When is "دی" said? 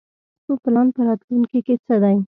2.03-2.15